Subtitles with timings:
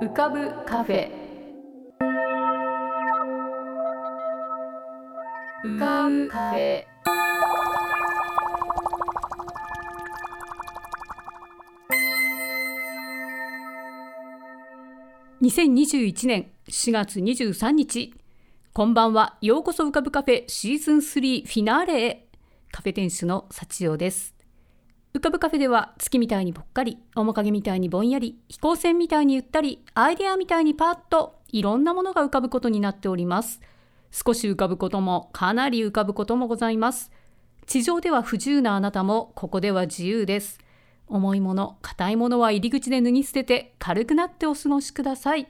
[0.00, 1.08] 浮かぶカフェ。
[5.64, 6.84] 浮かぶカフェ。
[15.40, 18.14] 2021年4月23日。
[18.72, 19.38] こんばんは。
[19.40, 22.28] ようこそ浮かぶカフェシーズン3フィナーレへ。
[22.72, 24.33] カフェ店主の幸代です。
[25.24, 33.62] 浮かぶカフェでは月みたいにぽっかり面影みたいにぼんやり飛行船みたいにゆったりアイデアみたいにパッといろんなものが浮かぶことになっております
[34.10, 37.10] 少し浮かぶこともかなり浮かぶこともございます
[37.64, 40.58] 地上では不自由なあなたもここでは自由です
[41.06, 45.48] 重いもの、硬いものは入り口で脱ぎ捨てて軽くなってお過ごしください。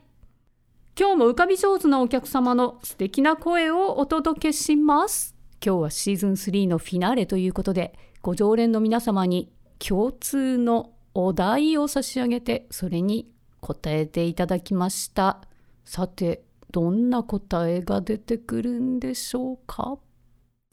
[0.97, 5.35] 今日も浮かび上手なお客様の素敵な声をお届けします。
[5.65, 13.29] 今日はシーズン3のフィナーレということで、ご常連の皆様に共通のお題を差し上げて、それに
[13.61, 15.41] 答えていただきました。
[15.83, 19.97] さて、どんな答えが出てくるんでしょうか？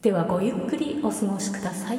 [0.00, 1.98] ではごゆっくりお過ごしください。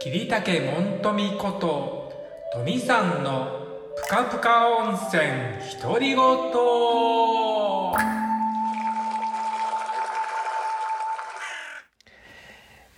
[0.00, 2.12] 桐竹門富こと
[2.54, 3.46] 富さんの
[3.94, 5.22] ぷかぷか温泉
[5.80, 6.16] 独り言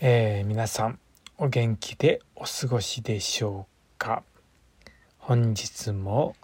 [0.07, 0.99] えー、皆さん
[1.39, 4.23] お元気でお過ごしでしょうか？
[5.17, 6.37] 本日も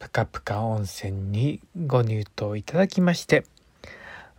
[0.00, 3.44] ぷかぷか温泉にご入湯いただきまして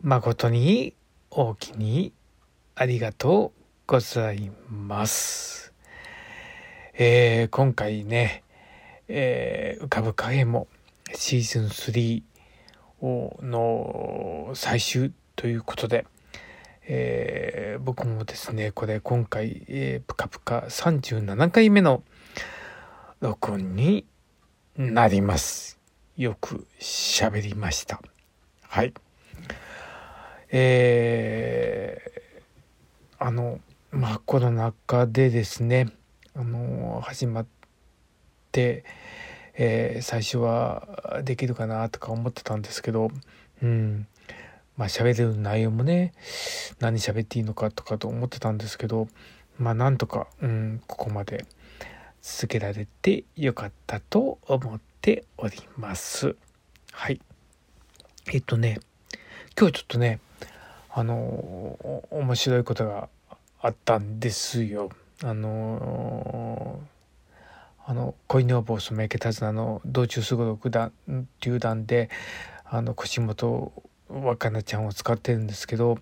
[0.02, 0.94] 誠に
[1.32, 2.12] 大きに
[2.76, 5.72] ありがとうございます。
[6.96, 8.44] えー、今回ね、
[9.08, 10.68] えー、浮かぶ影も
[11.16, 12.24] シーズン3
[13.42, 16.06] の最終ということで、
[16.88, 22.04] えー、僕もですね、これ今回、え、ぷかぷか37回目の
[23.20, 24.06] 録音に
[24.78, 25.80] なります。
[26.18, 28.02] よく喋りました。
[28.62, 28.94] はい。
[30.52, 33.60] えー、あの、
[33.94, 35.90] まあコロナ禍でですね
[36.36, 37.46] あの始まっ
[38.52, 38.84] て、
[39.54, 43.12] えー、最初はできるかなとか思ってたんですけど
[43.62, 44.08] うん
[44.78, 46.14] まあ喋れる内容もね
[46.80, 49.08] 何喋っていいのかとかと思ってたんですけど
[49.60, 51.46] まあなんとか、うん、ここまで
[52.22, 56.36] 続けられてよかったと思っております。
[56.92, 57.20] はい。
[58.32, 58.80] えっとね
[59.60, 60.20] 今日ちょっとね
[60.90, 63.10] あの面白いことが
[63.62, 64.90] あったんですよ。
[65.24, 66.82] あの、
[67.86, 72.10] あの恋女房そめけたずなの道中すごろく団っていう団で
[72.66, 73.72] あの腰元
[74.22, 75.98] 若菜ちゃんを使ってるんですけど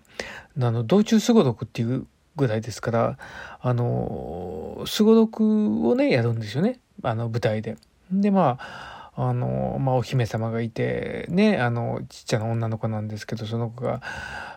[0.60, 2.06] あの道中すごろくっていう
[2.36, 3.18] ぐらいですから
[3.60, 7.76] あのすごろくをねやるんですよねあの舞台で。
[8.10, 14.00] でまああの、まあ、お姫様がいて、ね、あの、ちっちゃな女の子なんですけど、その子が、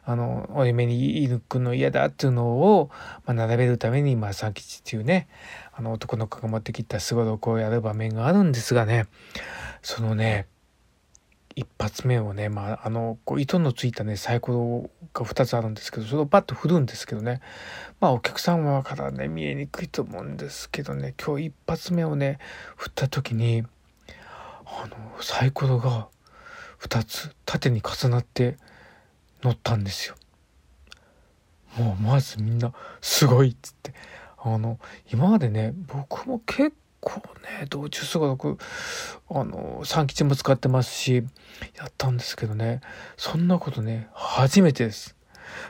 [0.05, 2.89] あの、お嫁にいるくの嫌だっていうのを、
[3.25, 5.27] まあ、並べるために、まあ、三吉っていうね、
[5.73, 9.07] あの、男の子が持ってきたすごろくをやる場面があるんですがね、
[9.81, 10.47] そのね、
[11.55, 17.41] 一発目をね、まあ、あの、こう糸のついたね、サイコロが2つあるんですけど、それをバッと振るんですけどね、
[17.99, 22.39] まあ、お客様からね、見えにくいと思うんですけどね、今日一発目をね、
[22.75, 23.63] 振った時に、
[24.65, 26.09] あのサイコロが
[26.81, 28.57] 2つ縦に重なって
[29.41, 30.15] 乗ったんですよ。
[31.77, 33.93] もうまずみんなすごいっつって。
[34.37, 34.79] あの
[35.11, 36.71] 今までね僕も結
[37.05, 37.21] 構
[37.59, 38.57] ね道中すごく
[39.29, 41.23] あの三吉も使ってますし
[41.77, 42.81] やったんですけどね。
[43.15, 45.15] そんなことね初めてです。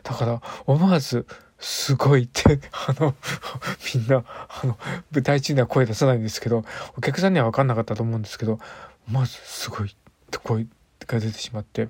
[0.04, 1.28] だから思わず
[1.60, 3.14] すごいって あの
[3.94, 4.78] みんなあの
[5.12, 6.64] 舞台中には声出さないんですけど
[6.98, 8.60] お客さんには分かんなかったと思うんですけど
[9.08, 9.96] まずすごいっ
[10.32, 10.66] て声
[11.06, 11.90] が出てしまって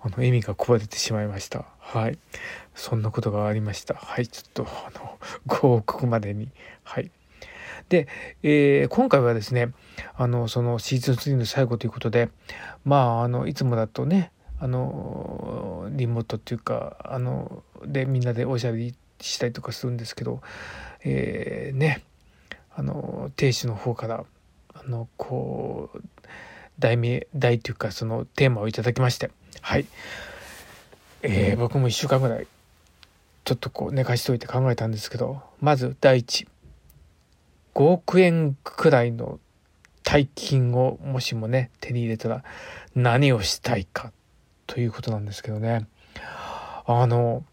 [0.00, 1.64] あの笑みがこぼれてしまいました。
[1.78, 2.18] はい。
[2.74, 3.94] そんなことがありました。
[3.94, 4.28] はい。
[4.28, 6.50] ちょっとあのご報告までに。
[6.82, 7.10] はい。
[7.88, 8.08] で、
[8.42, 9.72] えー、今回はですね
[10.16, 12.30] あのそのシーズン3の最後ということで
[12.84, 20.40] まああのいつもだとねあのリモートっていうかあのでみんなでおしゃべりしたりとかするんですけど、
[21.04, 22.02] えー、ね
[22.74, 24.24] あの亭主の方から
[24.74, 26.02] あのこう
[26.78, 29.30] 題名題というかそのテーマをいただきまして
[29.60, 29.86] はい、
[31.22, 32.46] えー、僕も1週間ぐらい
[33.44, 36.46] ちょっとこう寝かしといて考えたんですけどまず第一。
[37.74, 39.40] 5億円くらいの
[40.02, 42.44] 大金をもしもね手に入れたら
[42.94, 44.12] 何をしたいか
[44.66, 45.86] ということなんですけどね。
[46.86, 47.44] あの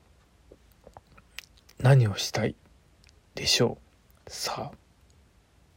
[1.79, 2.55] 何をしたい
[3.33, 3.77] でしょ
[4.27, 4.29] う？
[4.29, 4.71] さ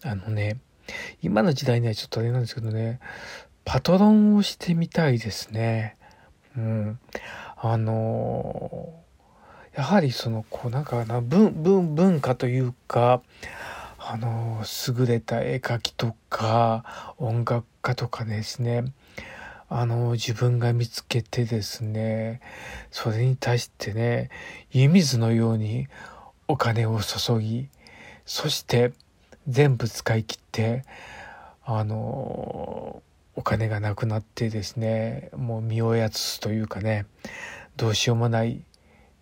[0.03, 0.59] ああのね
[1.23, 3.01] 今の時代にはちょっとあれなんですけどね
[3.65, 5.97] パトロンをしてみたいですね。
[6.57, 6.99] うん。
[7.57, 8.93] あの
[9.75, 13.23] やはりそのこうなんかな文文文化というか
[14.07, 18.85] あの優れた絵描きとか音楽家とかですね。
[19.71, 22.43] あの自分が見つけてですね
[22.91, 24.29] それに対してね
[24.71, 25.89] 湯水のように
[26.49, 27.69] お金を注ぎ
[28.27, 28.93] そして
[29.49, 30.85] 全部使い切って
[31.65, 33.03] あの
[33.35, 37.07] お金がなくなってですねもう身をやつすというかね
[37.79, 38.63] どうしようもない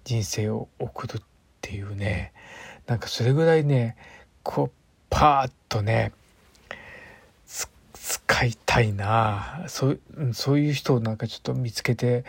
[0.03, 1.23] 人生を送るっ
[1.61, 2.33] ていうね。
[2.87, 3.97] なんかそれぐらいね
[4.43, 4.71] こう
[5.11, 6.13] パーッとね
[7.95, 9.65] 使いたいな。
[9.69, 10.01] そう
[10.33, 12.25] そういう人をなんかちょっと見つけて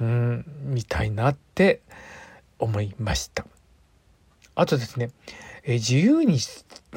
[0.00, 1.80] うんみたいなって
[2.58, 3.44] 思いました。
[4.54, 5.10] あとですね
[5.64, 6.38] え自由に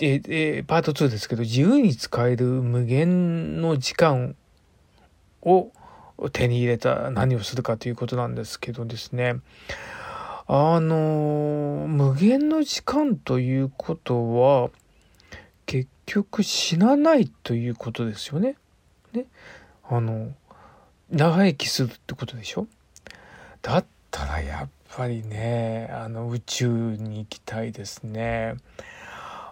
[0.02, 4.36] ええパート2ですけど自由に使える無限の時間
[5.42, 5.72] を
[6.32, 9.36] 手に入れた何をするかということなんですけどですね
[10.48, 14.70] あの無限の時間ということは
[15.66, 18.56] 結局死なないということですよね。
[19.12, 19.26] ね
[19.90, 20.34] あの
[21.10, 22.68] 長生きするってことでしょ？
[23.62, 28.56] だったらやっぱりねあの宇宙に行きたいですね。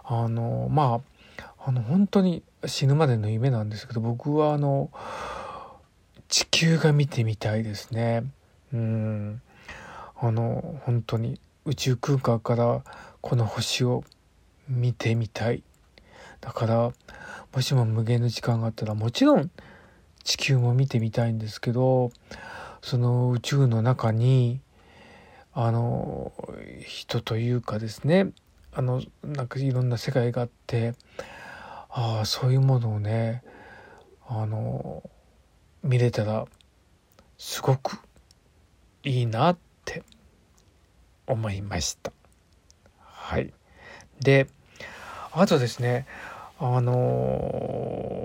[0.04, 1.00] あのま
[1.38, 4.90] ああの本当に死ぬまでの夢なんですけど僕はあの
[6.28, 8.24] 地球が見てみたいですね。
[8.72, 9.42] うん
[10.26, 12.82] あの本当に宇宙空間から
[13.20, 14.04] この星を
[14.70, 15.62] 見てみたい。
[16.40, 16.92] だから
[17.54, 19.50] もしも無限の時間があったらもちろん
[20.22, 22.10] 地球も見てみたいんですけど
[22.80, 24.60] その宇宙の中に
[25.52, 26.32] あの
[26.86, 28.30] 人というかですね
[28.72, 30.94] あのなんかいろんな世界があって
[31.90, 33.42] ああそういうものをね
[34.26, 35.02] あの
[35.82, 36.46] 見れたら
[37.36, 37.98] すごく
[39.02, 39.73] いいなって
[41.26, 42.12] 思いました。
[42.98, 43.52] はい。
[44.20, 44.46] で
[45.32, 46.06] あとですね
[46.58, 48.20] あの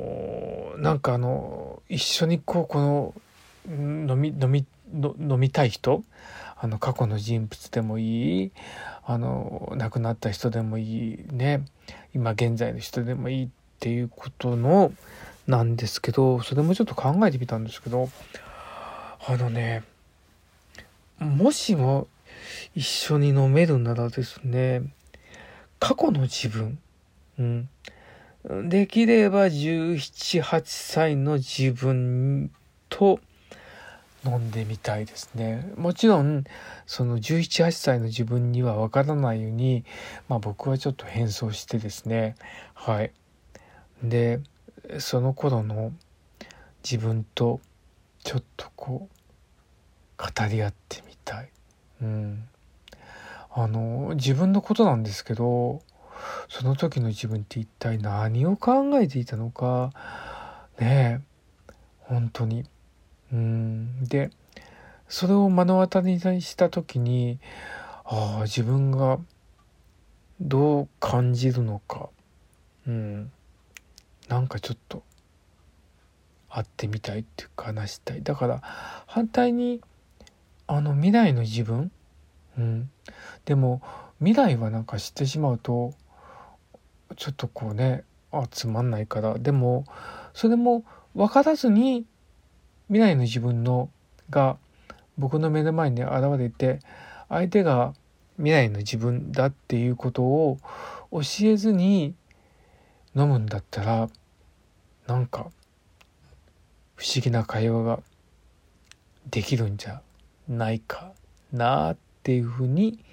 [0.77, 3.13] なんかあの一緒にこうこの
[3.67, 6.03] 飲み飲み飲みたい人
[6.57, 8.51] あの過去の人物でもいい
[9.05, 11.65] あの亡くなった人でもいいね
[12.13, 13.49] 今現在の人でもいいっ
[13.79, 14.91] ていうことの
[15.47, 18.09] なんですけどそれもちょっと考えてみたんですけど
[19.27, 19.83] あのね
[21.19, 22.07] もしも
[22.75, 24.83] 一緒に飲めるならですね
[25.79, 26.79] 過去の自分、
[27.39, 27.69] うん、
[28.69, 32.51] できれば17、8歳の自分
[32.89, 33.19] と
[34.25, 35.71] 飲んでみたいですね。
[35.77, 36.43] もちろん、
[36.85, 39.85] その17、8歳の自分にはわからないように、
[40.27, 42.35] まあ僕はちょっと変装してですね、
[42.73, 43.11] はい。
[44.03, 44.41] で、
[44.99, 45.93] その頃の
[46.83, 47.61] 自分と
[48.23, 51.49] ちょっとこう、語り合ってみたい。
[52.01, 52.47] うん。
[53.51, 55.81] あの、自分のことなんですけど、
[56.47, 59.91] その時の自分って一体何を考えていたのか
[60.79, 61.29] ねえ
[61.99, 62.65] 本当に。
[63.31, 64.03] うん。
[64.05, 64.31] で
[65.07, 67.39] それを目の当たりにした時に
[68.03, 69.19] ああ自分が
[70.41, 72.09] どう感じるのか。
[72.87, 73.31] うん。
[74.27, 75.03] なんかちょっと
[76.49, 78.23] 会ってみたいっていうか話したい。
[78.23, 78.61] だから
[79.07, 79.81] 反対に
[80.71, 81.91] あの未来の自分？
[82.55, 82.91] うん。
[83.45, 83.81] でも
[84.19, 85.95] 未来はなんか知ってしまうと
[87.15, 89.39] ちょっとこうねあつまんないから。
[89.39, 89.85] でも
[90.35, 90.83] それも
[91.15, 92.05] 分からずに
[92.87, 93.89] 未来の自分の
[94.29, 94.57] が
[95.17, 96.81] 僕の目の前に現れて
[97.29, 97.95] 相手が
[98.37, 100.59] 未来の自分だっていうことを
[101.11, 102.13] 教えずに
[103.15, 104.07] 飲むんだったら
[105.07, 105.47] なんか
[106.95, 107.99] 不思議な会話が
[109.31, 110.03] できるんじゃ。
[110.49, 111.13] ないか
[111.53, 113.05] なっていうふうに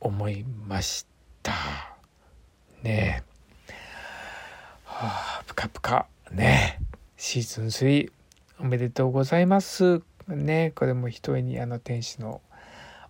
[0.00, 1.06] 思いまし
[1.42, 1.52] た。
[2.82, 3.72] ねえ。
[4.84, 6.06] はあ、ぷかぷか。
[6.32, 6.80] ね
[7.16, 8.10] シーズン3
[8.60, 10.02] おめでとうございます。
[10.26, 12.40] ねこれもひとえにあの天使の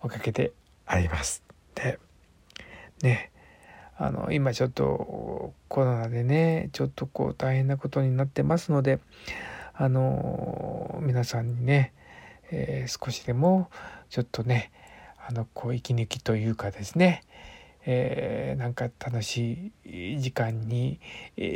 [0.02, 0.52] おかげで
[0.85, 1.45] あります。
[1.76, 1.99] で、
[3.02, 3.30] ね
[3.97, 9.00] あの今ちょっとコロナでねちょっとこう大変なことになってますので
[9.75, 11.92] あの皆さんにね、
[12.50, 13.71] えー、少しでも
[14.11, 14.73] ちょっとね
[15.26, 17.23] あのこう息抜きというかですね
[17.90, 21.00] えー、なんか楽しい時間に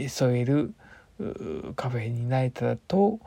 [0.08, 0.72] 添える
[1.76, 3.20] カフェになれたらと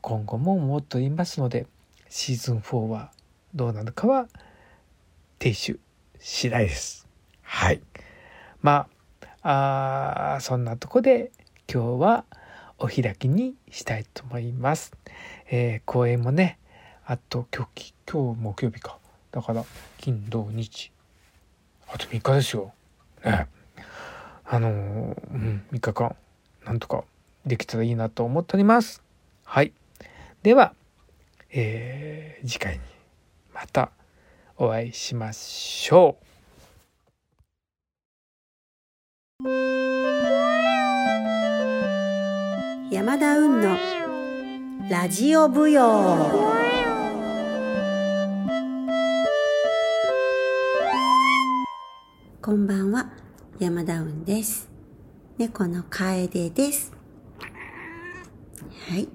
[0.00, 1.66] 今後も思っておりますので
[2.08, 3.12] シーズン4は
[3.54, 4.26] どうなのかは
[5.38, 5.80] 亭主
[6.18, 7.06] 次第です。
[7.42, 7.82] はい。
[8.62, 8.86] ま
[9.42, 11.32] ああそんなとこで
[11.70, 12.24] 今日は
[12.78, 14.92] お開きにしたいと思います。
[15.50, 16.58] えー、公演もね
[17.10, 18.96] あと今日今日木曜日か
[19.32, 19.64] だから
[19.98, 20.92] 金土日
[21.92, 22.72] あと3日ですよ。
[23.24, 23.48] ね
[24.44, 24.72] あのー、
[25.32, 26.14] うん3日間
[26.64, 27.02] なんとか
[27.44, 29.02] できたらいいなと思っております。
[29.42, 29.72] はい。
[30.44, 30.72] では、
[31.50, 32.80] えー、次回に
[33.52, 33.90] また
[34.56, 36.16] お会いしましょ
[39.42, 39.44] う。
[42.94, 43.76] 山田運の
[44.88, 46.59] ラジオ舞踊
[52.42, 53.10] こんばんは。
[53.58, 54.70] 山田運です。
[55.36, 56.90] 猫の楓です。
[58.88, 59.06] はい。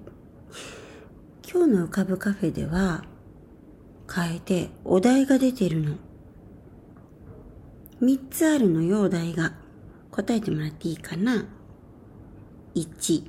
[1.51, 3.03] 今日の浮かぶカフェでは
[4.05, 5.95] 楓お題が出てるの。
[7.99, 9.53] 3つあるのよお題が。
[10.11, 11.47] 答えてもらっていいかな
[12.75, 13.23] ？1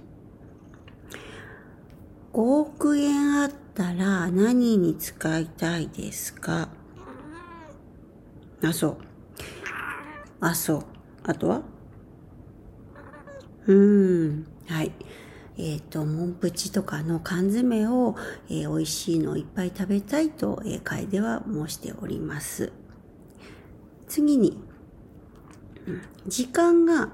[2.35, 6.69] 5億円あったら何に使いたいですか？
[8.63, 8.99] あ、そう。
[10.41, 10.85] あ、そう。
[11.25, 11.63] あとは？
[13.67, 14.47] うーん。
[14.67, 14.93] はい。
[15.59, 18.15] えっ、ー、と、モンプチとかの缶詰を、
[18.49, 22.73] えー、美味しいのをいっぱい食べたいと、えー、楓は申しております。
[24.07, 24.59] 次に、
[26.27, 27.11] 時間が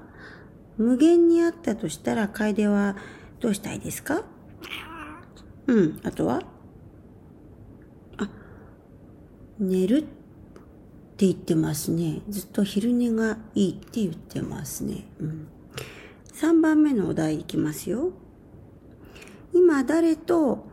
[0.77, 2.97] 無限にあったとしたら、楓は
[3.39, 4.23] どうしたいですか？
[5.67, 5.99] うん。
[6.03, 6.41] あとは？
[8.17, 8.29] あ、
[9.59, 10.05] 寝る
[11.13, 12.21] って言ってますね。
[12.27, 15.05] ずっと昼寝がいいって言ってますね。
[15.19, 15.47] うん。
[16.33, 18.09] 3番目のお題いきますよ。
[19.53, 20.65] 今誰と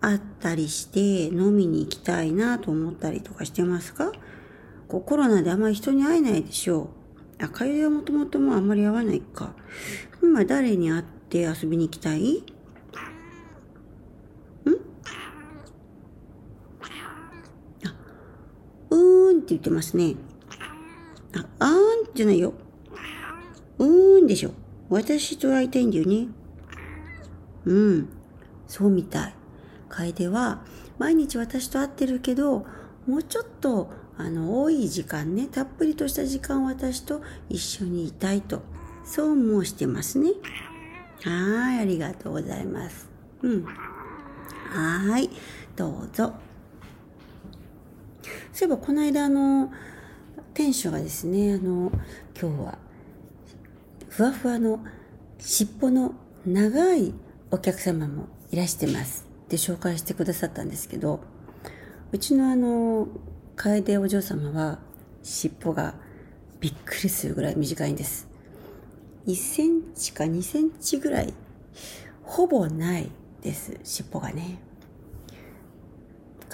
[0.00, 4.12] 会ったりして飲みに行きたいなと思ったりとかしてますか？
[4.86, 6.90] こうコロナであまり人に会えないでしょ
[7.40, 7.44] う。
[7.44, 9.54] あ、会話はもともともあんまり会わないか。
[10.22, 12.44] 今誰に会って遊びに行きたい？
[19.38, 20.14] って言ってますね。
[21.34, 22.54] あ、あーんじゃないよ。
[23.78, 24.52] うーんでしょ。
[24.88, 26.28] 私と会いたいんだよね。
[27.64, 28.08] うん。
[28.66, 29.34] そうみたい。
[29.88, 30.62] 楓は、
[30.98, 32.66] 毎日私と会ってるけど、
[33.06, 38.62] もうちょっと、あの、多い時間ね、たっぷりとした時間私と一緒にいたいと、
[39.04, 40.30] そう申してますね。
[41.22, 43.08] はい、ありがとうございます。
[43.42, 43.64] うん。
[43.64, 45.30] はい、
[45.76, 46.45] どうぞ。
[48.52, 49.72] そういえばこの間あの
[50.54, 51.92] 店主がですねあの
[52.40, 52.78] 今日は
[54.08, 54.84] ふわふわの
[55.38, 56.14] 尻尾の
[56.46, 57.12] 長い
[57.50, 59.26] お客様もいらしてます。
[59.46, 61.20] って紹介してくださったんですけど
[62.10, 63.06] うちのあの
[63.54, 64.78] 楓お嬢様は
[65.22, 65.94] 尻尾が
[66.60, 68.28] びっくりするぐらい短いんです。
[69.26, 71.34] 1センチか2センチぐらい
[72.22, 73.10] ほぼない
[73.42, 74.58] です尻尾がね。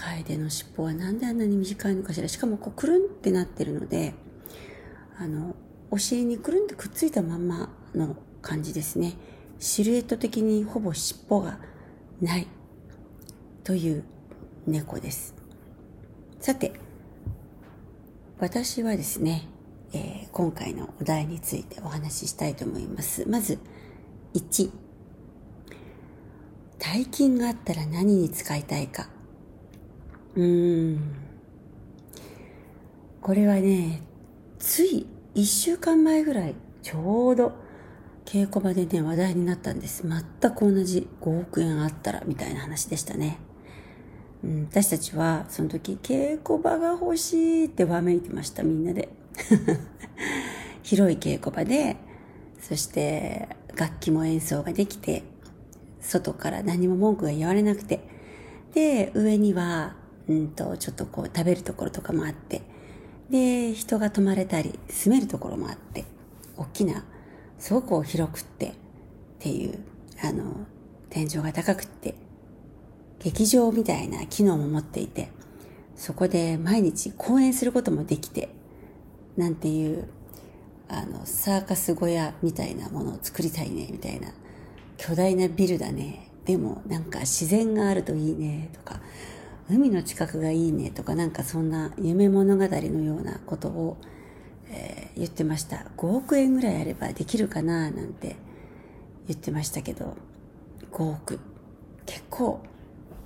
[0.02, 2.26] 楓の尻尾はなんであんなに短いのかしら。
[2.28, 4.14] しかもこうくるんってなってるので
[5.16, 5.54] あの
[5.90, 9.14] お尻にくるんってくっついたまんまの感じですね。
[9.60, 11.58] シルエット的にほぼ尻尾が
[12.20, 12.48] ない
[13.62, 14.04] という
[14.66, 15.34] 猫です。
[16.40, 16.72] さて
[18.40, 19.46] 私はですね、
[19.92, 23.28] えー、今回のお題についてお話ししたいと思います。
[23.28, 23.60] まず
[24.34, 24.70] 1
[26.80, 29.11] 大金があったら何に使いたいか。
[30.36, 31.00] うん。
[33.20, 34.02] これはね
[34.58, 37.52] つい1週間前ぐらいちょうど
[38.24, 40.04] 稽古場でね話題になったんです。
[40.06, 43.38] 全く同じ5億円あったらみたいな話でしたね、
[44.42, 48.62] うん、私たちはその時稽古場が欲しいってわめいてました。
[48.62, 49.08] みんなで。
[50.82, 51.96] 広い稽古場で
[52.60, 55.22] そして楽器も演奏ができて
[56.00, 58.00] 外から何も文句が言われなくて。
[58.74, 59.96] で上には
[60.40, 62.62] うんと、ちょっとこう食べるところとかもあって、
[63.30, 66.04] で、人が泊まれたり、住めるところもあって、
[66.56, 67.04] 大きな、
[67.58, 68.72] すごく広くってっ
[69.38, 69.78] ていう、
[70.22, 70.66] あの、
[71.10, 72.14] 天井が高くって、
[73.20, 75.30] 劇場みたいな機能も持っていて、
[75.96, 78.48] そこで毎日公演することもできて、
[79.36, 80.08] なんていう、
[80.88, 84.32] あの、サーカス小屋みたいなものを作りたいね、みたいな。
[84.98, 86.28] 巨大なビルだね。
[86.44, 89.00] でもなんか自然があるといいね、とか。
[89.72, 93.96] 海の近くがいいねとかなんかそんな夢物語のようなことを、
[94.68, 95.86] えー、言ってました。
[95.96, 98.36] 5億円ぐらいあればできるかななんて
[99.26, 100.16] 言ってましたけど
[100.92, 101.40] 5億。
[102.04, 102.60] 結構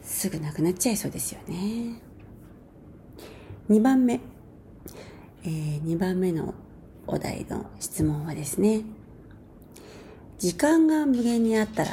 [0.03, 2.01] すぐなくなっちゃいそうですよね。
[3.69, 4.21] 2番目、
[5.43, 6.55] えー、2番目の
[7.09, 8.83] お題の質問はですね、
[10.39, 11.91] 時間が無限にあったら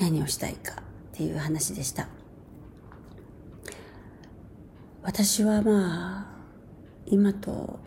[0.00, 0.76] 何をしたいかっ
[1.12, 2.08] ていう話でした。
[5.06, 6.26] 私はまあ、
[7.04, 7.78] 今と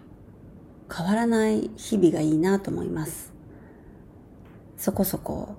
[0.96, 3.34] 変わらない日々がいいなと思います。
[4.78, 5.56] そこそこ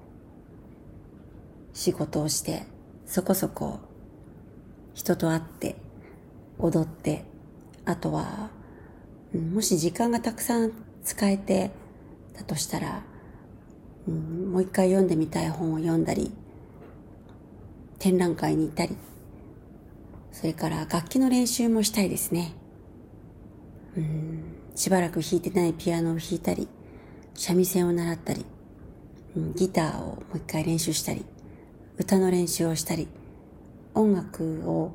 [1.74, 2.62] 仕事をして、
[3.06, 3.80] そこそこ
[4.94, 5.74] 人と会って
[6.60, 7.24] 踊って
[7.84, 8.50] あとは
[9.34, 10.70] もし時間がたくさん
[11.02, 11.72] 使えて
[12.36, 13.02] だとしたら、
[14.06, 16.30] うん、もう一回読んでみたい本を読んだり
[17.98, 18.96] 展覧会に行ったり
[20.38, 22.52] それから楽器の練習もしたいですね。
[23.96, 24.42] うん。
[24.76, 26.68] しばらく弾いてないピアノを弾いたり
[27.34, 28.46] 三味線を習ったり、
[29.36, 31.24] うん、ギターをもう一回練習したり
[31.96, 33.08] 歌の練習をしたり
[33.94, 34.92] 音楽を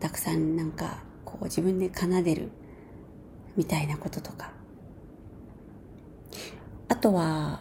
[0.00, 2.48] たくさんなんかこう自分で奏でる
[3.56, 4.50] みたいなこととか。
[6.88, 7.60] あとは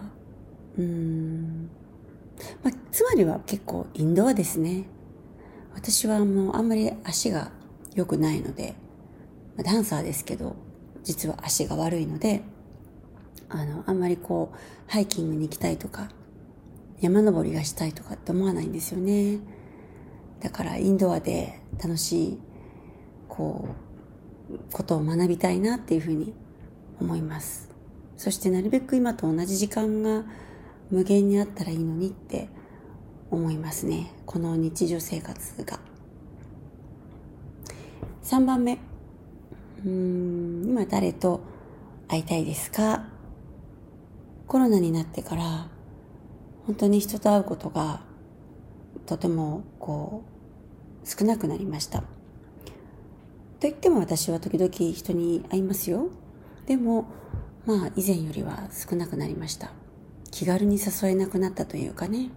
[0.75, 1.69] うん、
[2.63, 4.85] まあ、つまりは結構インドアですね。
[5.73, 7.51] 私はもうあんまり足が
[7.95, 8.75] 良くないので、
[9.63, 10.55] ダンサーですけど
[11.03, 12.41] 実は足が悪いので
[13.49, 16.09] あのあんまりこうハイキングに行きたいとか
[17.01, 19.39] 山登りがしたいとかって思わないんですよね。
[20.39, 22.39] だからインドアで楽しい、
[23.27, 23.67] こ
[24.49, 26.33] う、ことを学びたいなっていうふうに
[26.99, 27.69] 思います。
[28.17, 30.23] そしてなるべく今と同じ時間が
[30.91, 32.49] 無限にあったらいいのにって
[33.31, 34.13] 思いますね。
[34.25, 35.79] この日常生活が。
[38.23, 38.77] 3番目。
[39.83, 41.41] うん、今誰と
[42.07, 43.07] 会いたいですか？
[44.47, 45.69] コロナになってから
[46.67, 48.01] 本当に人と会うことが
[49.05, 50.23] とてもこ
[51.03, 52.01] う少なくなりました。
[52.01, 52.07] と
[53.61, 56.09] 言っても私は時々人に会いますよ。
[56.67, 57.05] でも
[57.65, 59.71] まあ以前よりは少なくなりました。
[60.31, 62.29] 気軽に誘えなくなったというかね。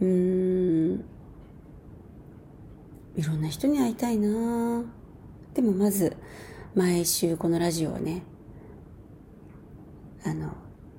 [0.00, 1.04] うーん。
[3.16, 4.84] いろんな人に会いたいな
[5.52, 6.16] でもまず
[6.76, 8.22] 毎週このラジオをね、
[10.24, 10.52] あの、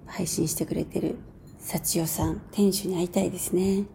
[0.05, 1.15] 配信してくれてる
[1.59, 3.85] 幸代さん、店主に会いたいですね。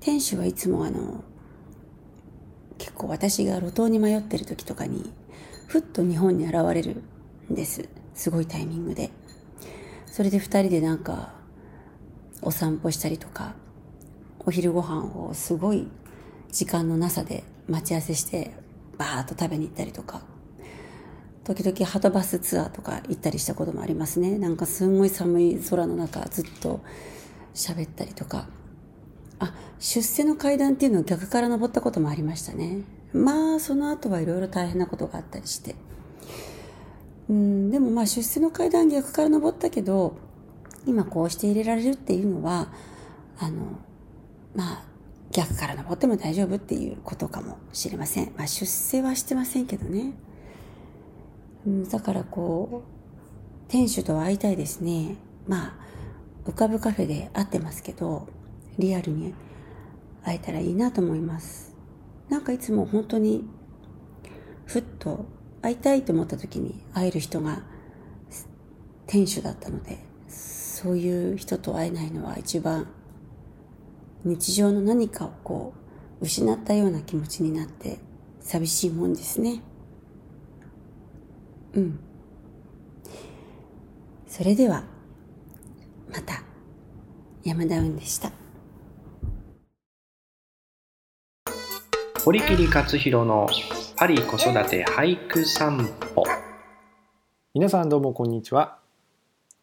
[0.00, 1.22] 店主はいつもあの、
[2.78, 5.12] 結構私が路頭に迷ってる時とかに、
[5.66, 7.02] ふっと日本に現れる
[7.50, 7.86] んです。
[8.14, 9.10] すごいタイミングで。
[10.06, 11.34] それで二人でなんか、
[12.40, 13.54] お散歩したりとか、
[14.46, 15.88] お昼ご飯をすごい
[16.50, 18.52] 時間のなさで待ち合わせして、
[18.98, 20.22] バーッと食べに行ったりとか、
[21.44, 24.38] 時々ハトバスツアーとか行ったりしたこともありますね。
[24.38, 26.80] なんかすんごい寒い空の中ずっと
[27.54, 28.48] 喋ったりとか。
[29.38, 32.82] あ、出世の階段っていうのを逆から登ったこともありましたね。
[33.12, 35.74] まあ、その後はいろいろ大変なことがあったりして。
[37.28, 40.16] うん、でもまあ出世の階段逆から登ったけど、
[40.86, 42.72] 今こうして入れられるっていうのは、
[43.38, 43.78] あの、
[44.54, 44.84] まあ、
[45.32, 48.32] 逆から登っても大丈夫っていうことかもしれません。
[48.36, 50.12] まあ出世はしてませんけどね。
[51.66, 55.16] うん、だからこう、店主と会いたいですね。
[55.48, 55.76] ま
[56.44, 58.28] あ、浮かぶカフェで会ってますけど、
[58.78, 59.34] リアルに
[60.22, 61.74] 会えたらいいなと思います。
[62.28, 63.44] なんかいつも本当に、
[64.66, 65.26] ふっと
[65.62, 67.62] 会いたいと思った時に会える人が
[69.06, 72.86] 店主だったので、そういう人と会えないのは一番
[74.24, 75.74] 日常の何かをこ
[76.20, 77.98] う失ったような気持ちになって
[78.40, 79.60] 寂しいもんですね。
[81.74, 82.00] うん。
[84.26, 84.84] それでは、
[86.10, 86.42] また、
[87.44, 88.32] 山田運でした。
[92.24, 93.46] 堀切克弘の
[93.96, 96.24] パリ子育て俳句散歩。
[97.52, 98.78] 皆さんどうもこんにちは。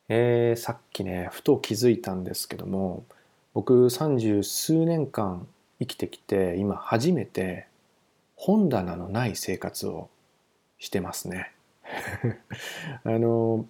[0.07, 3.05] えー、さっきね、ふと気づいたんですけども、
[3.53, 5.47] 僕三十数年間
[5.79, 7.67] 生きてきて、今初めて
[8.35, 10.09] 本棚のない生活を
[10.79, 11.51] してますね。
[13.03, 13.65] あの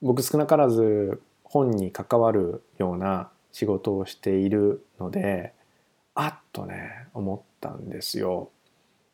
[0.00, 5.52] 僕少なからず本に関わるような仕事をしているので
[6.14, 8.50] あっとね思ったんですよ。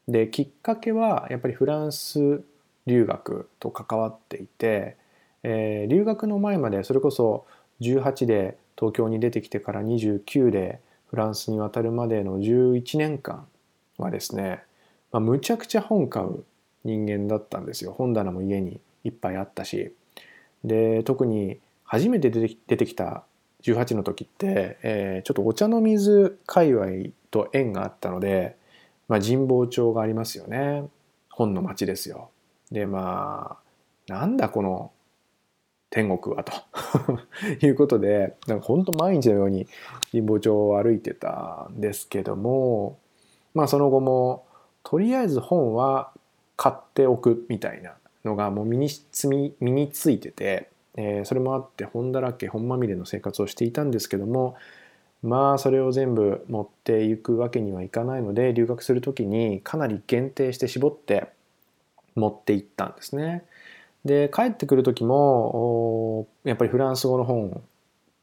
[0.07, 2.43] できっかけはやっぱりフランス
[2.87, 4.97] 留学と関わっていて、
[5.43, 7.45] えー、留学の前までそれこそ
[7.81, 13.47] 18で東京に出てきてから29でフランスに渡るまでの11年間
[13.97, 14.63] はですね、
[15.11, 16.45] まあ、むちゃくちゃ本買う
[16.85, 17.93] 人間だったんですよ。
[17.93, 19.93] 本棚も家にいっぱいあったし。
[20.65, 23.25] で特に初めて出てきた
[23.63, 26.87] 18の時って、えー、ちょっとお茶の水界隈
[27.31, 28.57] と縁があったので、
[29.09, 30.85] まあ、神保町がありますよね。
[31.31, 32.31] 本の街ですよ。
[32.71, 33.59] でま
[34.09, 34.93] あなんだこの
[35.91, 36.53] 天国はと
[37.65, 39.67] いうことでなんか本当毎日のように
[40.13, 42.99] 神保町を歩いてたんですけども
[43.55, 44.45] まあその後も
[44.85, 46.13] とりあえず本は
[46.57, 54.57] 買っておくみたいなのがもう身につ身についてて、えーそれもあって本だらけ本まみれの生活をしていたんですけども
[55.23, 61.29] まあそれを全部持っていくわけにはいかないので留学する時にかなり限定して絞って
[62.15, 63.45] 持っていったんですね。
[64.05, 67.63] で帰ってくる時もやっぱりフランス語の本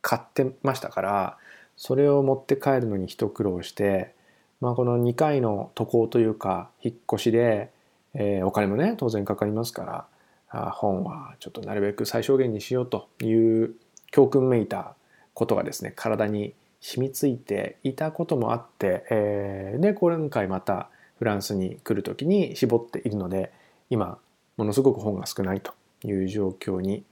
[0.02, 1.38] 買ってましたから
[1.78, 4.14] それを持って帰るのに一苦労して、
[4.62, 7.72] まあ、この2回の渡航というか引っ越しで、
[8.14, 10.08] えーお金もね当然かかりますか
[10.50, 13.34] ら本はちょっとなるべく最小限にしようとい
[13.64, 13.76] う
[14.12, 14.96] 教訓めいた
[15.34, 23.52] ことがですね体に染みついていたこともあって、えーで今回またフランスに来る時に絞っているので
[23.90, 24.18] 今
[24.58, 27.04] ものすごく本が少ないという状況に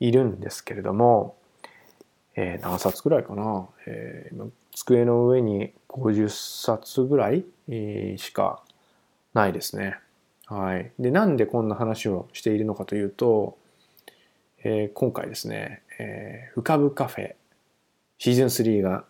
[0.00, 1.36] いるんですけれども、
[2.36, 7.44] えー何冊ぐらいかな、えー机の上に50冊ぐらい、
[8.16, 8.62] しか
[9.34, 9.98] ないですね。
[10.46, 13.58] はい、でなんでこんな話をしているのかというと、
[14.64, 17.34] えー今回ですね、えー浮かぶカフェ
[18.18, 19.04] シーズン3が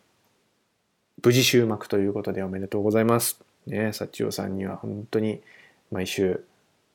[1.22, 3.40] 無事終幕ということでおめでとうございます。
[3.66, 5.42] ね、幸代さんには本当に
[5.92, 6.44] 毎週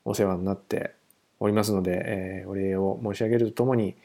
[0.09, 0.93] お世話になって
[1.39, 3.95] おりますので、えーお礼を申し上げるとともに、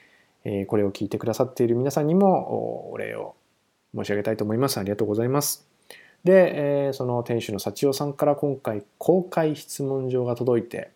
[0.44, 3.36] えーこれを聞いてくださっている皆さんにもお礼を
[3.94, 4.78] 申し上げたいと思います。
[4.78, 5.66] ありがとうございます。
[6.24, 10.90] で、えーその店主の幸代さんから今回公開質問状が届いて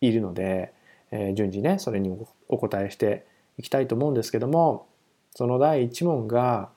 [0.00, 0.72] いるので、
[1.10, 2.16] えー順次ねそれに
[2.48, 3.26] お答えして
[3.58, 4.86] いきたいと思うんですけども
[5.34, 6.70] その第1問が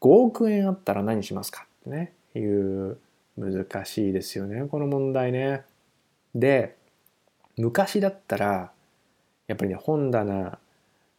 [0.00, 1.66] 5億円あったら何しますか？
[1.80, 2.98] ってねいう
[3.36, 5.62] 難しいですよねこの問題ね。
[6.34, 6.76] で
[7.60, 8.72] 昔だったら
[9.46, 10.58] やっぱりね本棚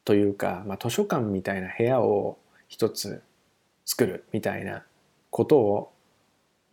[0.06, 3.22] というか、まあ、図書館みたいな部屋を一つ
[3.86, 4.84] 作るみたいな
[5.30, 5.92] ことを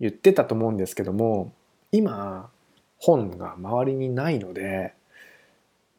[0.01, 1.53] 言ってたと思うんですけども
[1.93, 2.51] 今
[2.99, 4.95] 本が周りにないので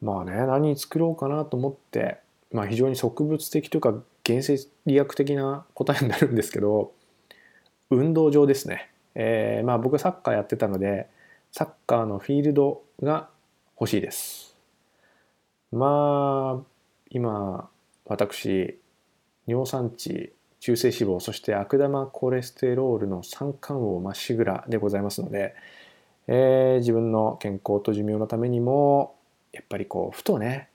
[0.00, 2.18] まあね何作ろうかなと思って、
[2.52, 3.94] まあ、非常に植物的というか
[4.26, 6.92] 原生理学的な答えになるんですけど
[7.90, 11.08] 運動場ですね、えーまあ僕サッカーやってたので
[11.52, 13.28] サッカーのフィールドが
[13.80, 14.54] 欲しいです。
[15.72, 16.64] まあ
[17.10, 17.70] 今
[18.04, 18.78] 私
[19.46, 25.54] 尿酸値中性脂肪そして悪玉コレステロールの三冠王まっしぐらでございますので、
[26.28, 29.16] えー自分の健康と寿命のためにも
[29.52, 30.68] やっぱりこうふとね、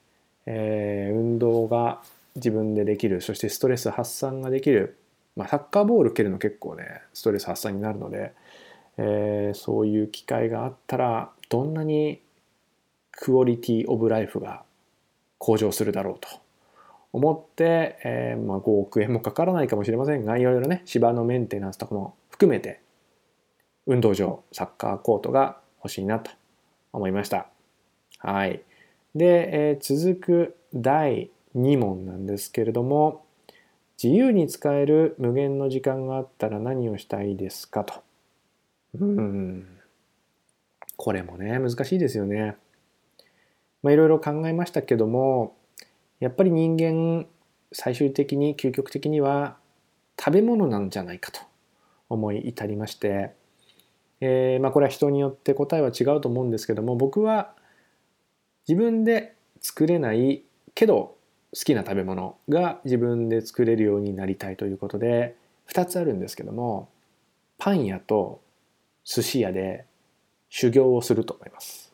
[0.46, 2.02] えー運動が
[2.34, 4.98] 自分でできるそしてストレス発散ができる、
[5.36, 8.32] まあ、サッカーボール蹴るの結構ねストレス発散になるので、
[8.98, 12.20] えーそういう機会があったらどんなに
[13.16, 14.62] クオリティオブライフが
[15.38, 16.28] 向上するだろうと
[17.12, 22.80] 思って、えーまあ、5億円もかからないかもしれませんがいろいろね芝のメンテナンスとかも含めて
[23.86, 26.30] 運動場サッカーコートが欲しいなと
[26.92, 27.46] 思いました。
[28.18, 28.62] はい、
[29.14, 33.24] で、えー続く第2問なんですけれども
[34.02, 38.02] 自由に使える無限の時間があったら何をしたいですかと。
[38.98, 39.66] うん
[40.96, 42.56] これもね難しいですよね。
[43.86, 45.54] まあ、いろいろ考えましたけども
[46.18, 47.26] やっぱり人間
[47.70, 49.58] 最終的に究極的には
[50.18, 51.40] 食べ物なんじゃないかと
[52.08, 53.32] 思い至りまして、
[54.20, 57.52] えーまあ、これは人によって答えは違うと思うんですけども僕は
[58.66, 60.42] 自分で作れない
[60.74, 61.16] けど
[61.54, 65.36] 好きな食べ物が自分で作れるようになりたいということで
[65.68, 66.88] 2つあるんですけども
[67.56, 68.40] パン屋と
[69.04, 69.84] 寿司屋で
[70.48, 71.92] 修行をすると思います。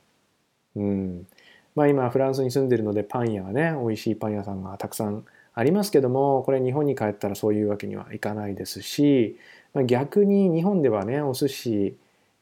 [0.74, 1.26] うん
[1.74, 9.38] まあ、今フランスに住んでるのでパン屋はね美味しいパン屋さんがたくさんありますけどもこれ日本に帰ったらそういうわけにはいかないですし、
[9.74, 11.96] まあ、逆に日本ではねお寿司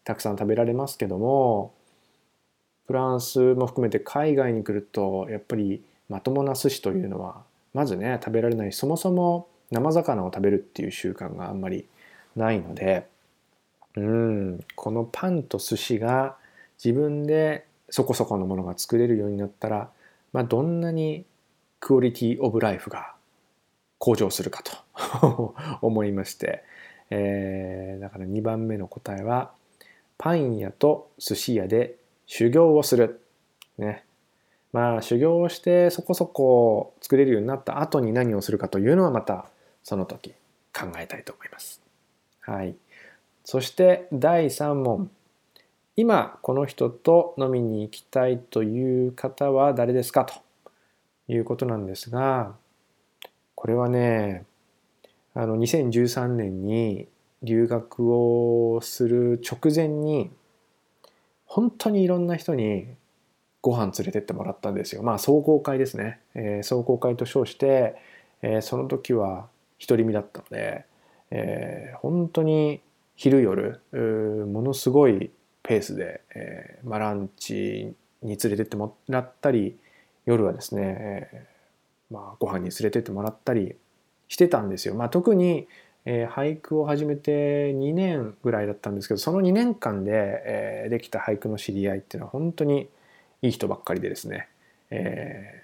[0.05, 1.73] たくさん食べられますけども
[2.87, 8.73] フランスも含めて海外に来るとやっぱりまともな寿司というのはまずね食べられない。
[8.73, 11.87] そもそも生魚を食べるっていう習慣があんまり
[12.35, 13.07] ないので
[13.97, 16.37] うんこのパンと寿司が
[16.83, 19.91] 自分でそこそこのものが作れるようになったら、
[20.33, 21.25] まあ、どんなに
[21.81, 23.15] クオリティオブライフが
[23.99, 26.63] 向上するかと 思いまして、
[27.11, 29.53] えーだから2番目の答えは
[30.17, 33.21] パン屋と寿司屋で修行をする。
[33.79, 34.05] ね。
[34.73, 39.47] まあ修行をしてそこそこ作れるようになった後に何をするかというのはまた
[39.83, 40.31] その時
[40.73, 41.83] 考えたいと思います。
[42.41, 42.77] はい。
[43.45, 45.11] そして第3問。
[46.01, 50.25] 今この人と飲みに行きたいという方は誰ですか？
[50.25, 50.33] と
[51.29, 52.55] いうことなんですが
[53.55, 54.47] これはね
[55.35, 57.07] あの2013年に
[57.43, 60.31] 留学をする直前に
[61.45, 62.87] 本当にいろんな人に
[63.61, 65.03] ご飯連れてってもらったんですよ。
[65.03, 66.19] まあ壮行会ですね。
[66.35, 67.97] えー、壮行会と称して、
[68.41, 69.49] えー、その時は
[69.87, 70.87] 独り身だったので、
[71.31, 72.81] えー、本当に
[73.17, 73.83] 昼夜
[74.47, 75.31] ものすごい
[75.71, 79.79] ペースで、えーまあ、ランチに連れてってもらったり
[80.27, 83.77] 夜はですね、えーまあ、ご飯に連れてってもらったり
[84.27, 84.97] してたんですよ。
[84.97, 85.69] まあ、特に、
[86.07, 90.11] えー、俳句を始めて2年ぐらいだったんですけどその2年間で、
[90.45, 92.89] えー、できた俳句の知り合いっていうのは本当に
[93.41, 94.49] いい人ばっかりでですね、
[94.91, 95.63] え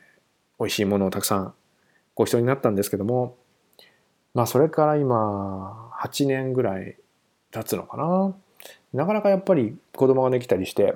[0.61, 1.53] ー、美味しいものをたくさん
[2.15, 3.35] ご一緒になったんですけども
[4.35, 6.97] まあそれから今8年ぐらい
[7.51, 8.37] 経つのかな
[8.97, 10.95] なかなかやっぱり子供ができたりして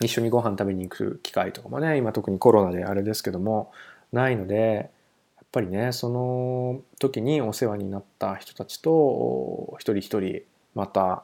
[0.00, 3.72] 一緒にご飯食べに行く機会とかもね今特にコロナであれですけども
[4.12, 4.90] ないので
[5.36, 10.42] やっぱりねその時にお世話になった人たちと一人一人
[10.74, 11.22] また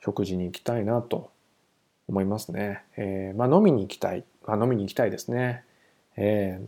[0.00, 1.30] 食事に行きたいなと
[2.08, 2.82] 思いますね。
[2.96, 4.24] えー、まあ飲みに行きたい。
[4.46, 5.64] まあ飲みに行きたいですね。
[6.16, 6.60] え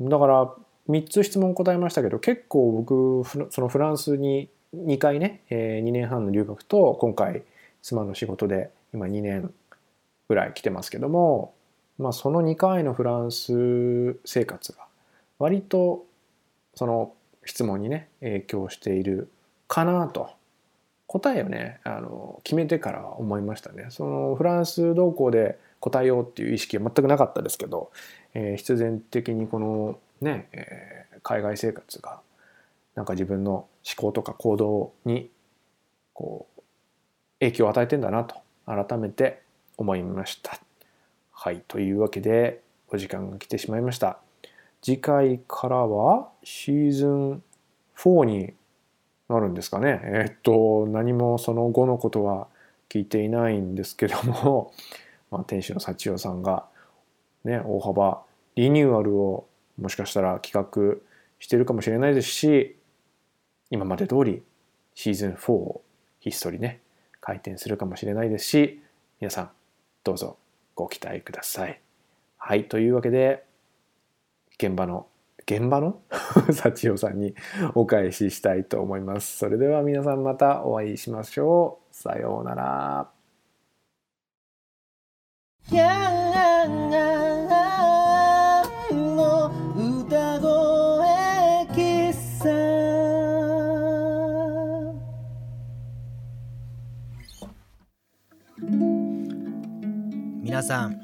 [0.00, 0.52] ー、だから
[0.88, 7.44] 3つ質問答えましたけど結構僕そのフランスに2回ね、えー、2年半の留学と今回
[7.84, 9.52] 妻の仕事で今2年
[10.28, 11.52] ぐらい来てますけども、
[11.98, 14.86] まあ、その2回のフランス生活が
[15.38, 16.06] 割と
[16.74, 17.12] その
[17.44, 19.30] 質問にね影響している
[19.68, 20.30] かなと
[21.06, 23.88] 答えをねあの決めてから思いましたね。
[23.90, 27.92] そのフランス同行で答えようっていう意識は全くなかったですけど、
[28.32, 32.20] えー、必然的にこのね、えー、海外生活が
[32.94, 33.68] なんか自分の思
[33.98, 35.28] 考とか行動に
[36.14, 36.53] こう
[37.44, 39.42] 影響を与えてんだなと改めて
[39.76, 40.58] 思いました。
[41.32, 44.18] はい、というわけでお時間が来てしまいました。
[44.82, 47.42] 次回からはシーズン
[47.96, 48.54] 4に
[49.28, 50.00] なるんですかね。
[50.04, 52.48] え、っと何もその後のことは
[52.88, 54.72] 聞いていないんですけども、
[55.30, 56.66] まあ、店主の幸代さんが
[57.44, 58.22] ね大幅
[58.56, 59.46] リニューアルを
[59.78, 60.98] もしかしたら企画
[61.40, 62.76] してるかもしれないですし
[63.70, 64.42] 今まで通り
[64.94, 65.82] シーズン4を
[66.20, 66.80] ひっそりね
[67.24, 68.82] 開店するかもしれないですし
[69.18, 69.50] 皆さん
[70.04, 70.36] どうぞ
[70.74, 71.80] ご期待ください。
[72.36, 73.44] はいというわけで
[74.58, 75.06] 現場の
[75.46, 76.00] 現場の？
[76.52, 77.34] 幸代さんに
[77.74, 79.38] お返ししたいと思います。
[79.38, 81.94] それでは皆さんまたお会いしましょう。
[81.94, 83.10] さようなら。
[100.64, 100.98] さん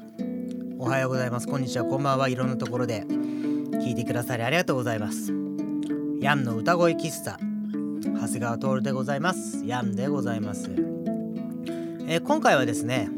[0.79, 1.47] おはようございます。
[1.47, 1.85] こんにちは。
[1.85, 2.27] こんばんは。
[2.27, 5.31] いろんなところで聞いてくださりありがとうございます。
[6.19, 9.63] ヤンの歌声喫茶長谷川徹でございます。
[9.67, 10.71] ヤンでございます、
[12.07, 13.09] えー、今回はですね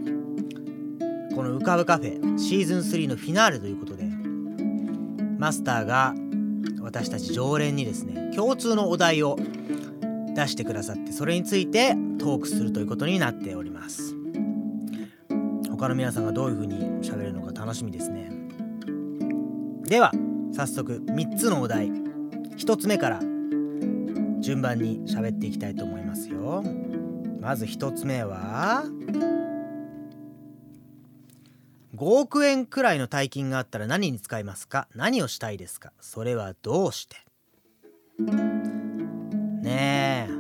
[1.34, 4.04] この浮かぶカフェシーズン3のフィナーレということで
[5.38, 6.14] マスターが
[6.82, 9.38] 私たち常連にですね共通のお題を
[10.36, 14.03] 出してくださってそれについてトークするということになっております。
[15.84, 18.32] 他の皆さんがどういう風に喋るのか楽しみですね。
[19.84, 20.14] では
[20.56, 21.90] 早速3つのお題。
[21.90, 23.20] 1つ目から
[24.40, 26.64] 順番に喋っていきたいと思いますよ。
[27.42, 28.86] まず1つ目は
[31.98, 34.88] 5億円くらいの大金があったら何に使いますか？
[34.96, 35.92] 何をしたいですか？
[36.00, 37.18] それはどうして？
[39.62, 40.34] ねえ。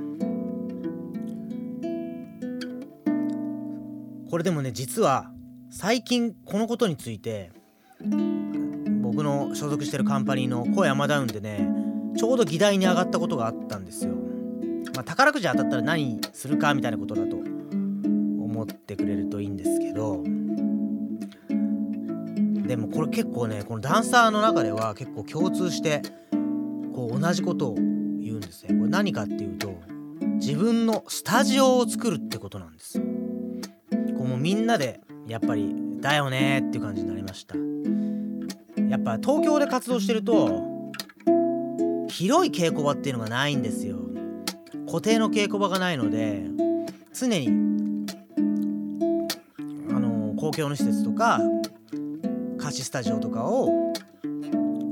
[4.29, 5.32] これでもね実は
[5.75, 7.51] 最近このことについて
[9.01, 11.67] 僕の所属してるカンパニーの小山ダウンでね
[12.15, 14.13] ちょうど議題に上がったことがあったんですよ。
[14.93, 20.21] まあ、宝くじ当たったら何するかみたいなことだと思ってくれるといいんですけど
[22.67, 26.03] でもこれ結構ねこのダンサーの中では結構共通して
[26.93, 28.77] こう同じことを言うんですね。
[28.77, 29.73] これ何かっていうと
[30.35, 32.99] 自分のスタジオを作るってことなんです。
[32.99, 33.05] こ
[34.19, 35.01] うもうみんなで
[35.33, 37.55] やっぱりだよねっていう感じになりました。
[38.87, 40.91] やっぱ東京で活動してると
[42.07, 43.97] 広い稽古場っていうのがないんですよ。
[44.85, 46.45] 固定の稽古場がないので
[47.13, 47.47] 常に
[49.89, 51.41] あの公共の施設とか
[52.59, 53.71] 貸しスタジオとかを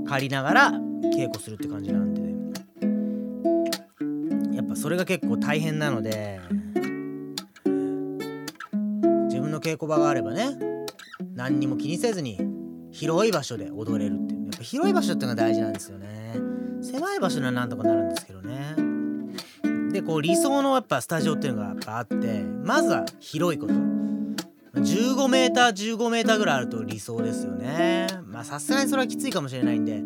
[0.08, 2.21] 借りながら稽古するって感じなんで、
[4.56, 6.41] やっぱそれが結構大変なので
[9.62, 10.58] 稽古場があればね
[11.34, 12.38] 何にも気にせずに
[12.91, 14.41] 広い場所で踊れるっていう。
[14.43, 16.36] やっぱ広い場所っていうのが大事なんですよね。
[16.82, 18.76] 狭い場所ならなんとかなるんですけどね。
[19.93, 22.15] でこう理想のやっぱスタジオっていうのがやっぱあって
[22.63, 23.74] まずは広いこと。
[24.74, 28.08] 15メーター15メーターぐらいあると理想ですよね。
[28.26, 30.02] まあさすがにそれはきついかもしれないんで、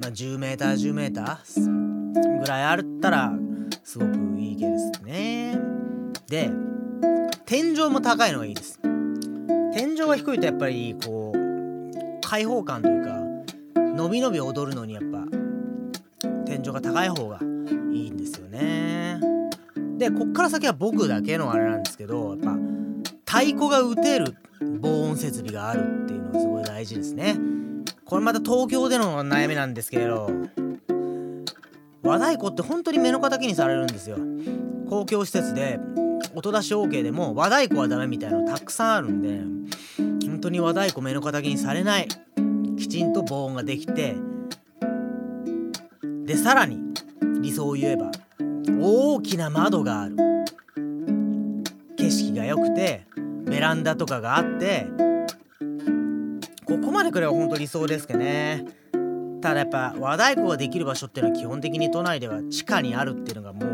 [0.00, 3.32] まあ、10メーター10メーターぐらいあったら
[3.84, 5.58] すごくいい系ですね。
[6.28, 6.50] で
[7.44, 8.80] 天井も高いのがいいです。
[9.76, 13.18] 天井が低いとやっぱりこう開放感というか
[13.76, 15.18] 伸び伸び踊るのにやっぱ
[16.46, 17.38] 天井が高い方が
[17.92, 19.20] いいんですよね。
[19.98, 22.56] でこっから先は僕だけのあれなんですけどやっぱ
[23.26, 24.34] 太鼓が打てる
[24.80, 27.36] 防音設備があるっていうのがすごい大事ですね。
[28.06, 30.30] これまた東京での悩みなんですけれど
[32.02, 34.16] 和太鼓って本当に目の敵にされるんですよ。
[34.88, 35.78] 公共施設で
[36.34, 39.40] 音出し OK でも和太鼓はダメみたいなのたくさんあるんで
[40.26, 42.08] 本当に和太鼓目の敵にされない。
[42.76, 44.16] きちんと防音ができて
[46.24, 46.78] でさらに
[47.40, 48.10] 理想を言えば
[48.78, 50.16] 大きな窓がある。
[51.96, 53.06] 景色が良くて
[53.46, 54.86] ベランダとかがあって
[56.66, 58.66] ここまでくれば本当理想ですけどね。
[59.40, 63.66] ただやっぱ和太鼓ができる場所っていうのは基本的に都内では地下にあるっていうのがも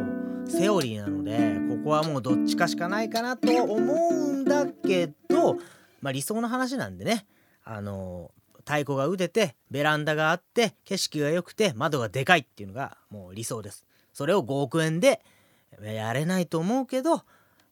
[0.46, 5.56] うセオリーなのでここはもうどっちかしかないかなと思うんだけど
[6.00, 7.26] まあ理想の話なんでね。
[7.64, 13.84] あの太鼓が打ててベランダがあって景色が良くて窓がでかいっていうのがもう理想です。
[14.12, 15.20] それを5億円で
[15.82, 17.22] やれないと思うけど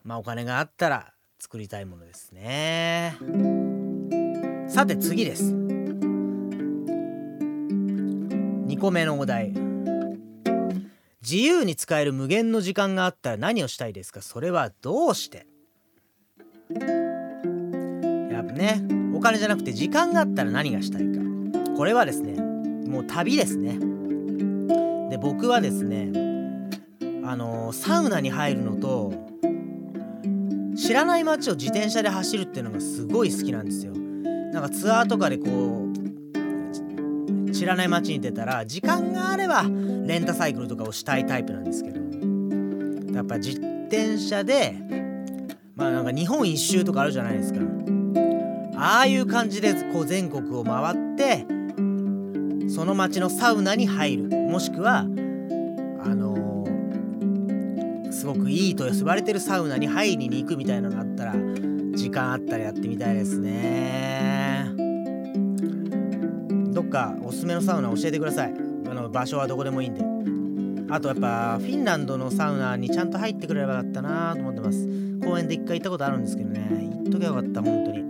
[0.02, 3.16] まあお金があったら作りたいものですね。
[4.68, 5.54] さて次です。
[8.66, 9.69] 2個目のお題。
[11.22, 14.22] 自由に使える無限の時間があったら何をしたいですか？
[14.22, 15.46] それはどうして？
[18.30, 18.82] やっぱね
[19.14, 21.20] お金じゃなくて時間があったら何がしたいか。
[21.76, 23.78] これはですねもう旅ですね。
[25.10, 26.10] で僕はですね
[27.26, 29.12] あのサウナに入るのと
[30.74, 33.92] 知らない街を自転車で走るっていうのがすごい好きなんですよ。
[33.92, 35.79] なんかツアーとかでこう
[37.60, 42.00] 知らない街に出たら時間があればレンタサイクルとかをしたいタイプなんですけど。
[43.14, 44.76] やっぱ自転車で
[45.76, 47.60] まあなんか日本一周とかあるじゃないですか。
[48.76, 51.44] ああいう感じでこう全国を回って
[52.74, 54.30] その街のサウナに入る。
[54.30, 55.04] もしくはあ
[56.14, 61.34] のーすごくいいと呼ばれてるサウナに入りに行くみたいなのがあったら
[61.94, 64.49] 時間あったらやってみたいですね。
[66.90, 68.52] かおすすめのサウナ教えてください。
[68.52, 70.04] あの場所はどこでもいいんで。
[70.92, 74.88] あとやっぱフィンランドのサウナにちゃんと入ってくれればよかったなと思ってます。
[75.24, 76.68] 公園で一回行ったことあるんですけどね。
[77.02, 78.00] 行っときゃよかった本当に。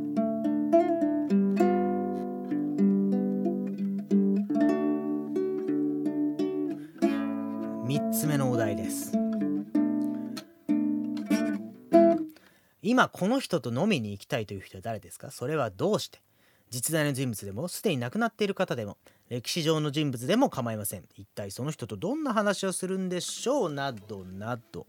[7.99, 9.13] 3つ目のお題です。
[12.83, 15.31] 今この人と飲みに行きたいという人は誰ですか？
[15.31, 16.19] それはどうして？
[16.71, 18.97] 実在の人物でもすでに亡くなっている方でも
[19.29, 21.05] 歴史上の人物でも構いません。
[21.17, 24.87] 一体その人とどんな話をするんでしょうなどなど。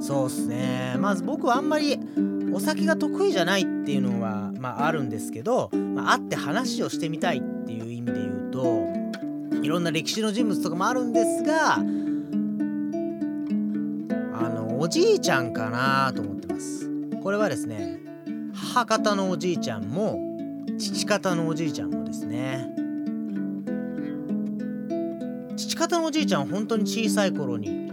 [0.00, 0.96] そうっすね。
[0.98, 1.98] まず僕はあんまり
[2.52, 8.86] お酒が得意じゃないっていうのはまああるんですけど、まあ、会って話をしてみたいっていう意味で言うと
[9.62, 11.78] いろんな歴史の人物とかもあるんですがあ
[14.48, 16.90] のおじいちゃんかなと思ってます。
[17.22, 18.01] これはですね
[18.74, 20.18] 母方のおじいちゃんも
[20.78, 22.70] 父方のおじいちゃんもですね。
[25.58, 27.90] 父方のおじいちゃん本当に小さい頃に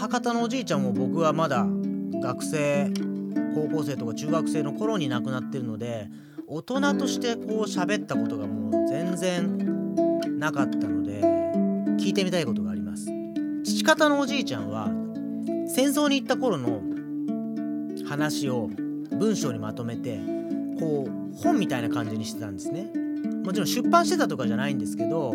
[0.00, 1.64] 母方のおじいちゃんも僕はまだ
[2.20, 2.90] 学生
[3.54, 6.08] 高校生とか中学生の頃に亡くなってるので
[6.48, 11.22] 大人としてこう喋ったことがもう全然なかったので
[12.02, 13.06] 聞いてみたいことがあります。
[13.62, 14.88] 父方のおじいちゃんは
[15.72, 16.89] 戦争に行った頃の
[18.10, 18.68] 話を
[19.12, 20.18] 文章にまとめて
[20.80, 22.90] こう本みたいな感じにしてたんですね。
[23.44, 25.32] もちろん出版してたとかじゃないんですけど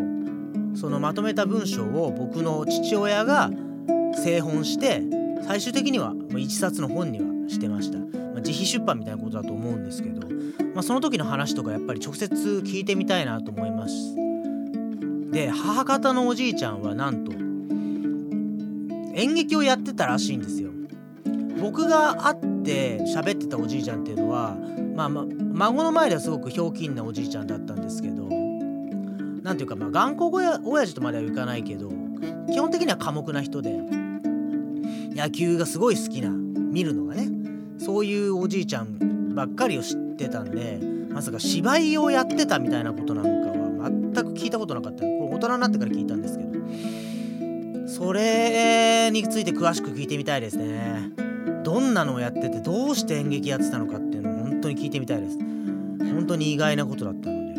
[0.76, 3.50] そのまとめた文章を僕の父親が
[4.22, 5.02] 製本して
[5.48, 10.28] 最終的には一冊の本にはしてました、まあ、自費出版みたいなことだと思うんですけど、
[10.74, 14.16] まあ、その時の話とかやっぱり直接聞いてみたいなと思います。
[15.32, 17.32] で母方のおじいちゃんはなんと
[19.14, 20.75] 演劇をやってたらしいんですよ。
[21.60, 24.56] 僕が会って喋ってたおじいちゃんっていうのは
[24.96, 28.28] まあま孫の前ではすごくひょうきんなおじいちゃんだったんですけど
[29.44, 31.90] なんていうかまあ頑固親親父とまではいかないけど
[32.52, 33.78] 基本的には寡黙な人で
[35.16, 37.30] 野球がすごい好きな見るのがね
[37.78, 40.80] そういうおじいちゃんばっかりを知ってたんで
[41.12, 43.30] まさか芝居をやってたみたいなことなんか
[43.84, 45.04] は全く聞いたことなかった。
[45.04, 46.56] これ大人になってから聞いたんですけど
[47.88, 51.12] それについて詳しく聞いてみたいですね。
[51.76, 55.38] どんなのをやっててどうして演劇やってたのかっていうのを本当に聞いてみたいです。
[55.38, 57.54] 本当に意外なことだったの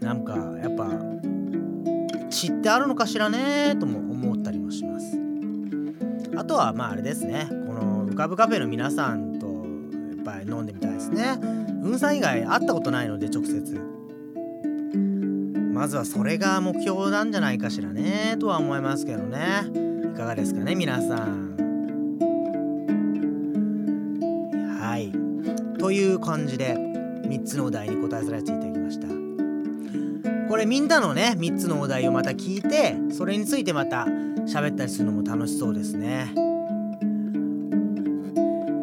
[0.00, 0.04] で。
[0.04, 0.90] なんかやっぱ
[2.28, 5.16] 知ってあるのかしらねとも思ったりもします。
[6.36, 7.46] あとはまああれですね。
[7.48, 9.52] この浮かぶカフェの皆さんとや
[10.20, 11.38] っぱり飲んでみたいですね。
[11.84, 13.80] うんさん以外会ったことないので直接。
[15.72, 19.68] まずはそれが目標なんじゃないかしらねとは思いますけどね。
[20.12, 21.51] いかがですかね皆さん。
[25.82, 29.08] という感じで3つのお題に答えさせていただきました。
[30.48, 34.06] これみんなのね3つのお題をまた聞いてそれについてまた
[34.46, 36.32] 喋ったりするのも楽しそうですね。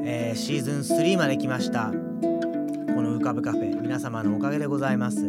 [0.03, 1.85] えーシーズン3まで来ました。
[1.85, 1.93] こ
[3.01, 5.23] の浮かぶカフェ皆様のおかげでございます。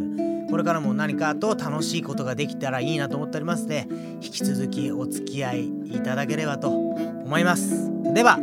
[0.50, 7.88] これからも何かと楽しいことができたらいいなと思っておりますので引き続きお付き合いいただければと思います。
[8.12, 8.38] では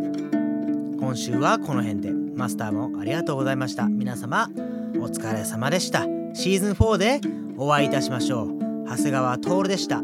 [0.98, 2.27] 今週はこの辺で。
[2.38, 3.88] マスターもありがとうございました。
[3.88, 4.50] 皆様
[4.96, 6.04] お疲れ様でした。
[6.34, 7.22] シーズン4で
[7.58, 8.86] お会いいたしましょう。
[8.86, 10.04] 長谷川徹でした。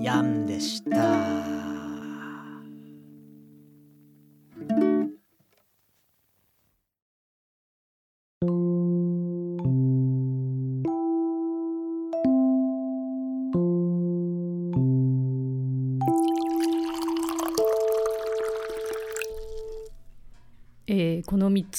[0.00, 1.51] ヤンでした。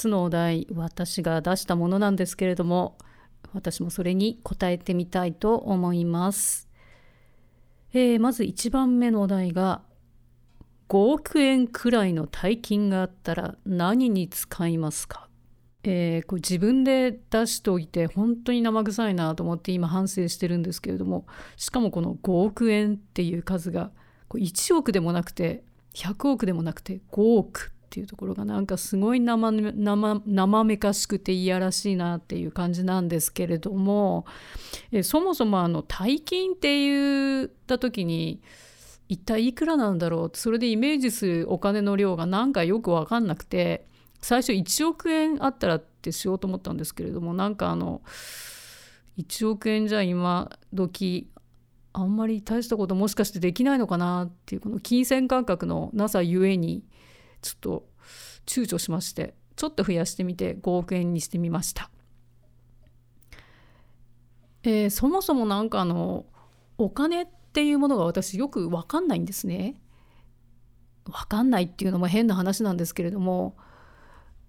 [0.04, 2.98] つのお題私が出したものなんですけれども
[3.54, 6.68] 私もそれに答えてみたいと思います、
[7.94, 9.82] えーまず1番目のお題が
[10.90, 15.30] 5億円くらいの大金があったら何に使いますか？
[15.84, 21.26] えーこれ自分で出しておいて本当に生臭いなと思って今反省してるんですけれども
[21.56, 23.92] しかもこの5億円っていう数が
[24.28, 27.73] こう1億でもなくて100億でもなくて5億。
[27.94, 34.26] っていうところがなんかすごい生め生めかしくていやらしいなっていう感じなんですけれども
[34.92, 38.42] えそもそもあの大金って言った時に
[39.10, 40.32] 一体いくらなんだろう？
[40.34, 43.86] それでイメージするお金の量がなんかよく分かんなくて
[44.22, 48.02] 最初1億円あったらってしようと思ったんですけれどもなんかあの
[49.20, 51.30] 1億円じゃ今時
[51.92, 56.84] あんまり大したこともしかしてできないのかなっていうこの金銭感覚のなさゆえに
[57.44, 57.88] ちょっと
[58.46, 61.90] 躊躇しましてちょっと増やしてみて5億円にしてみました。
[64.64, 66.26] えーそもそもなんかあの
[66.78, 69.76] お金っていうものが私よく分かんないんですね。
[71.06, 73.58] 分かんないっていうのも変な話なんですけれども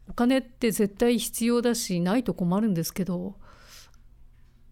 [0.09, 3.35] お金って絶対必要だしないと困るんですけど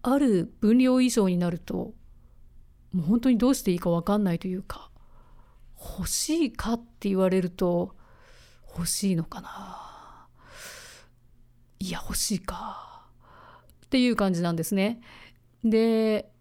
[0.01, 1.93] ある分量以上になると
[2.93, 4.91] もう本当にどうしていいか分かんないというか
[5.97, 7.95] 欲しいかって言われると
[8.75, 10.27] 欲しいのかな？
[11.79, 13.05] いや欲しいか
[13.85, 15.01] っていう感じなんですね。
[15.63, 16.31] で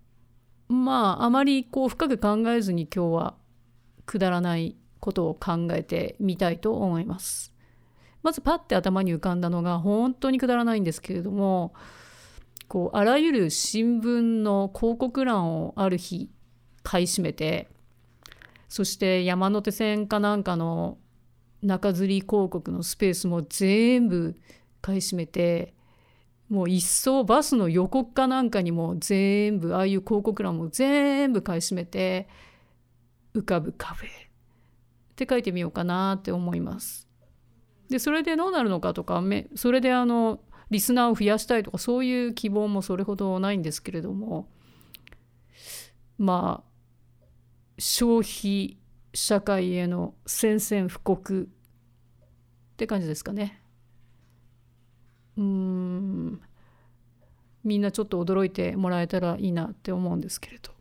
[0.68, 3.34] まああまりこう深く考えずに今日は
[4.06, 7.52] くだらないことを考えてみたいと思います。
[8.22, 11.74] まずパッて頭に浮かんだのが本当にくだらないんですけれども
[12.68, 16.30] こうあらゆる新聞の広告欄をある日
[16.84, 17.68] 買い占めて
[18.68, 20.98] そして山手線かなんかの
[21.62, 24.36] 中吊り広告のスペースも全部
[24.80, 25.74] 買い占めて
[26.48, 32.28] もう一層バスの予告かなんかにも全部ああいう広告欄も全部買い占めて
[33.34, 34.10] 浮かぶカフェっ
[35.16, 37.08] て書いてみようかなって思います。
[37.88, 39.22] でそれでどうなるのかとか
[39.54, 40.40] それであの
[40.70, 44.48] リスナーを増やしたいとかそういう希望もそれほどないんですけれども
[46.18, 46.72] まあ
[47.78, 48.78] 消費
[49.14, 53.62] 社会への宣戦布告って感じですかね。
[55.36, 56.40] うーん。
[57.64, 60.72] みんなちょっと驚いてもらえたらいいなって思うんですけれど。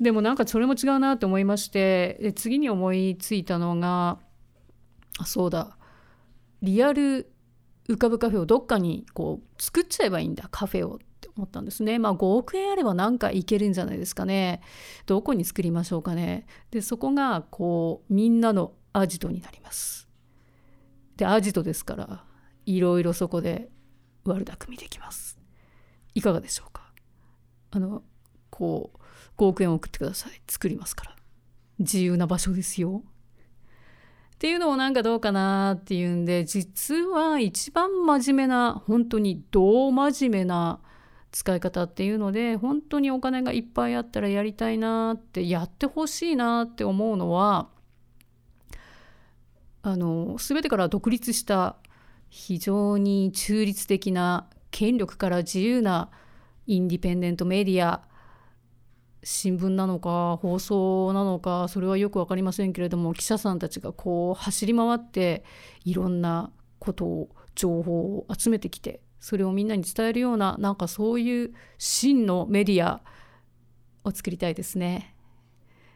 [0.00, 4.18] でもなんかそれも違うなって思いまして次に思いついたのが
[5.18, 5.76] あそうだ。
[6.62, 7.30] リアル
[7.88, 10.98] 浮かぶカフェをどっかにこう作っちゃえばいいんだカフェを。
[11.26, 11.98] って思ったんですね。
[11.98, 14.60] まあ5億円あればなんかいけるんじゃないですかね。
[15.06, 16.46] どこに作りましょうかね。
[16.70, 20.08] でそこがこうみんなのアジトになります。
[21.16, 22.24] でアジトですから
[22.66, 23.68] いろいろそこで
[24.24, 25.38] 悪巧みできます。
[26.14, 26.92] いかがでしょうか。
[27.72, 28.02] あの
[28.50, 30.40] こう5億円送ってください。
[30.48, 31.16] 作りますから。
[31.78, 33.02] 自由な場所ですよ。
[34.36, 40.80] っていうのもなんかどうかなっていうんで実は一番真面目な本当にど真面目な
[41.36, 47.68] 使い方っていうので本当にお金がいっぱいあったらやりたいなってやってほしいなって思うのは
[49.82, 51.76] あの全てから独立した
[52.30, 56.08] 非常に中立的な権力から自由な
[56.66, 58.00] インディペンデントメディア
[59.22, 65.44] 新聞なのか放送なのかそれはよく分かりませんけれども記者さんたちがこう走り回って
[65.84, 73.02] いろんなことを情報を集めてきてそれをみんなに伝えるようななんかそういう真のメディア
[74.04, 75.14] を作りたいですね。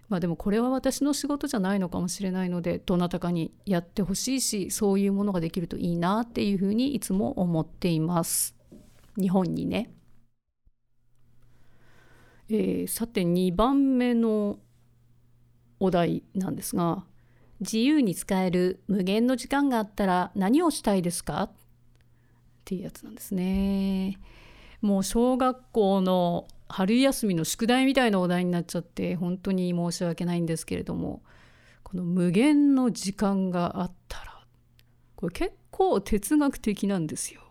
[0.09, 8.57] まあでもこれは私の仕事じゃないのかもしれないのでどなたかにやってほしいしそういうものができるといいなっていうふうにいつも思っています。
[9.17, 9.93] 日本にね。
[12.49, 14.59] えー、さて2番目の
[15.79, 17.05] お題なんですが
[17.61, 21.51] 自由に使える無限の時間があったら何をしたいですか？
[22.61, 24.19] っていうやつなんですね。
[24.81, 31.23] もう小学校の春休みの宿題みたいなお題になっちゃって本当に申し訳ないんですけれども
[31.83, 34.45] この無限の時間があったら
[35.17, 37.43] これ結構哲学的なんですよ。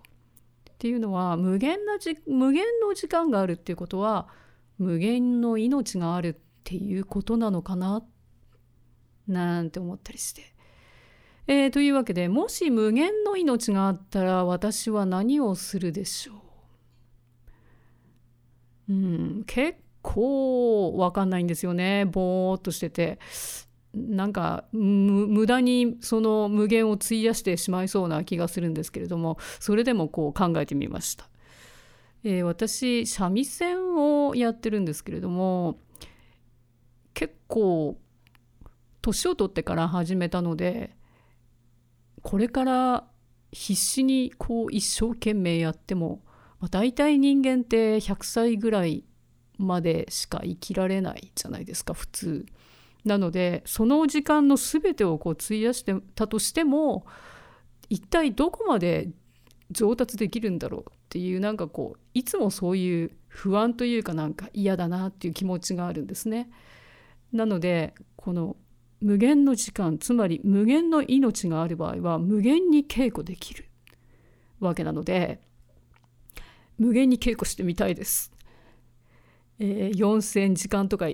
[0.72, 4.30] っていうのは無限なじ無限の時間があるっていうことは
[4.78, 8.02] 無限の命があるっていうことなのかな
[9.28, 10.59] なんて思ったりして。
[11.52, 16.34] えー、というわけでもし無限の命があったら私は何をするでしょ
[18.88, 22.06] う、うん、結構わかんないんですよね。
[22.06, 23.18] ぼーっとしてて。
[23.92, 31.28] なんか無駄にその無限を費やしてしまいそうな気がするんですけれどもそれでもこう考えてみました。
[32.24, 35.80] えー、私三味線をやってるんですけれども
[37.16, 37.98] 結構
[39.02, 40.99] 年を取ってから始めたので
[42.22, 43.04] これから
[43.52, 46.22] 必死にこう一生懸命やっても、
[46.60, 49.04] まあ、大体人間って100歳ぐらい
[49.58, 52.46] までしか生きられないじゃないですか普通。
[53.06, 57.06] なのでその時間の全てをこう費やしてたとしても
[57.90, 59.10] 一体どこまで
[59.72, 66.50] 上達できるんだろうっていうなんかこういつもそういう不安というかなんか嫌だなっていう気持ちがあるんですね。
[67.32, 68.58] なのでこの
[69.02, 73.66] 無限の時間つまり無限の命がある場合は無限に稽古できる
[74.60, 75.40] わけなので
[76.78, 78.32] 無限に稽古してみたいです。
[79.60, 81.08] えー、4,000時間とか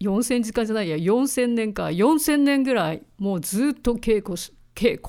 [0.00, 5.08] 4,000時間じゃないや4,000年か4,000年ぐらいもうずっと稽古し稽古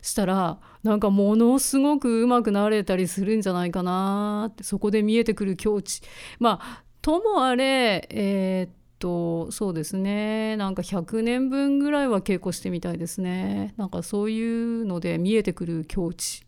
[0.00, 6.02] したらなんかものすごく上手くなれたりするんじゃないかなってそこで見えてくる境地
[6.38, 10.56] まあともあれえー、っとそうですね。
[10.56, 13.74] なんか100年分ぐらいは稽古してみたいですね。
[13.76, 14.42] なんかそうい
[14.82, 16.46] うので見えてくる境地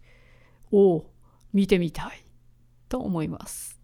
[0.73, 1.05] を
[1.53, 2.25] 見てみたい
[2.89, 3.81] と思います。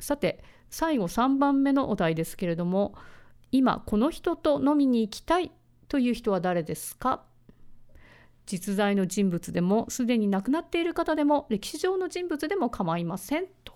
[0.00, 2.94] さて最後3番目のお題ですけれども
[3.52, 5.52] 今この人と飲みに行きたい
[5.88, 7.22] という人は誰ですか？
[8.46, 13.72] 実在の人物でもすでに亡くなっている方でも歴史上の人物でも構いませんと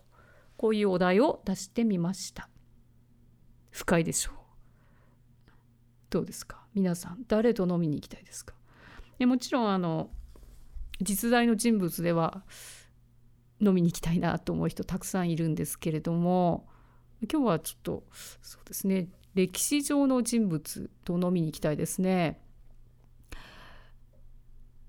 [0.59, 2.51] こういうお題を出してみました。
[3.79, 4.35] 深いでしょう。
[6.11, 6.66] どうですか？
[6.74, 8.55] 皆さん誰と飲みに行きたいですか？
[9.20, 10.11] もちろんあの
[11.01, 12.43] 実在の人物では
[13.61, 16.66] 飲みに行きたいなと思う人たくさんいるんですけれども
[17.33, 18.03] 今日はちょっと
[18.43, 22.41] そうですね歴史上の人物と飲みに行きたいですね。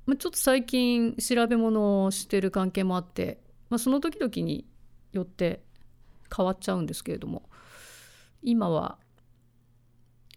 [0.08, 4.66] まあ、ちょっと最近調べ物をしてる関係もあって、まあ、その時々に
[5.12, 5.62] よって
[6.36, 7.49] 変わっちゃうんですけれども
[8.42, 8.98] 今は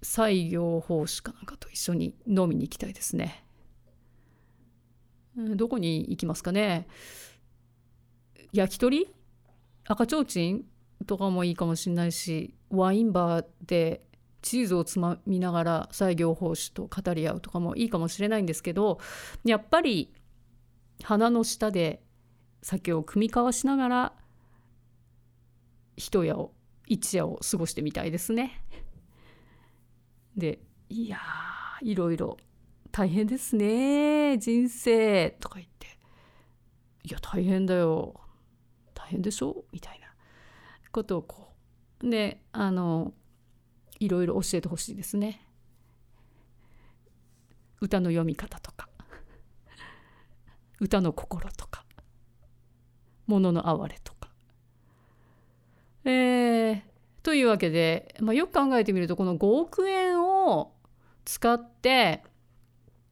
[0.02, 3.44] 西行法師かなんかと一緒に飲みに行きたいですね。
[5.36, 6.86] どこに行きますかね
[8.52, 9.08] 焼き鳥？
[9.86, 10.64] 赤ちょうちん
[11.06, 14.02] とかもいいかもしれないしワインバーで
[14.42, 18.98] チーズをつまみながら西行法師と語り合うとかもいいかもしれないんですけど
[19.44, 20.12] やっぱり
[21.02, 22.02] 鼻の下で
[22.62, 24.12] 酒を酌み交わしながら
[25.96, 26.52] 一夜を
[26.92, 28.62] 一夜を過ごしてみたいですね。
[30.36, 31.18] でいや
[31.80, 32.36] いろいろ
[32.90, 35.86] 大変ですね人生とか言って
[37.04, 38.20] いや大変だよ
[38.92, 39.64] 大変でしょ？
[39.72, 40.06] みたいな
[40.90, 41.54] ことをこ
[42.02, 43.14] うであの
[43.98, 45.46] いろいろ教えてほしいですね。
[47.80, 48.90] 歌の読み方とか
[50.78, 51.86] 歌の心とか
[53.26, 54.21] 物の哀れとか。
[56.04, 56.82] えー、
[57.22, 60.72] というわけで、まあ、よく考えてみるとこの5億円を
[61.24, 62.22] 使って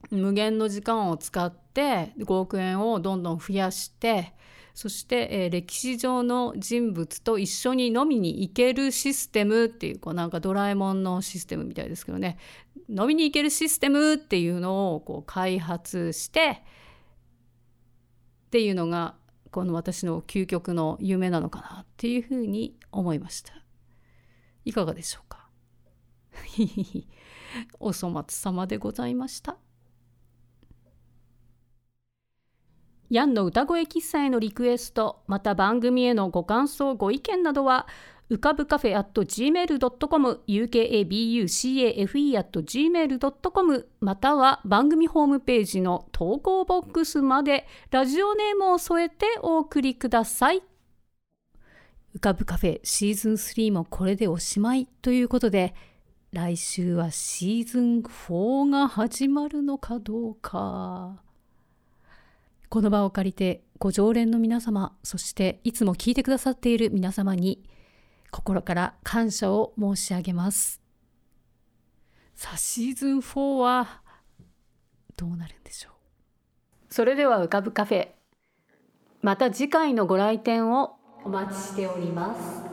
[0.09, 4.33] 無限の時間を使って5億円をどんどん増やして
[4.73, 12.37] そして、えー、歴史上の人物と一緒に飲みに行けるシステムっていうこうなんかドラえもんのシステムみたいですけどね。
[12.89, 16.63] 飲みに行けるシステムっていうのをこう開発して
[18.47, 19.15] っていうのが
[19.51, 23.53] この私の究極の夢なのかなっていうふうに思いました。
[24.63, 25.49] いかがでしょうか？
[27.79, 29.57] お粗末様でございました。
[33.09, 37.85] ヤンの歌声喫茶へのリクエストまた番組へのご感想ご意見などは
[38.31, 50.63] 浮かぶカフェ at gmail.com ukabucafe at gmail.com または番組ホームページの投稿ボックスまでラジオネームを添えてお送りください。
[52.15, 55.75] 浮かぶカフェシーズン3もこれでおしまいということで
[56.31, 61.21] 来週はシーズン4が始まるのかどうか。
[62.69, 67.61] この場を借りてご常連の皆様そしていつも聞いてくださっている皆様に
[68.31, 70.81] 心から感謝を申し上げます。
[72.33, 74.01] さあ、シーズン4は
[75.15, 75.93] どうなるんでしょう？
[76.93, 78.07] それでは浮かぶカフェ。
[79.21, 82.70] また次回のご来店をお待ちしております。